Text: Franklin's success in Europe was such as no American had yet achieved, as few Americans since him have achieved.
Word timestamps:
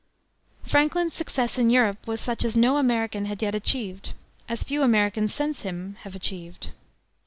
Franklin's 0.65 1.13
success 1.13 1.59
in 1.59 1.69
Europe 1.69 2.07
was 2.07 2.19
such 2.19 2.43
as 2.43 2.55
no 2.57 2.77
American 2.77 3.25
had 3.25 3.43
yet 3.43 3.53
achieved, 3.53 4.13
as 4.49 4.63
few 4.63 4.81
Americans 4.81 5.31
since 5.31 5.61
him 5.61 5.95
have 6.01 6.15
achieved. 6.15 6.71